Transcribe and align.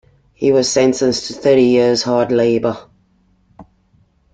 He 0.33 0.51
was 0.51 0.67
sentenced 0.67 1.27
to 1.27 1.33
thirty 1.33 1.61
years 1.61 2.01
hard 2.01 2.31
labor. 2.31 2.85